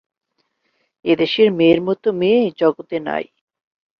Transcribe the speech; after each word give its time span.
এ 1.05 1.13
দেশের 1.15 1.49
মেয়ের 1.51 1.79
মত 1.81 2.03
মেয়ে 2.19 2.41
জগতে 2.59 2.97
নাই। 2.99 3.25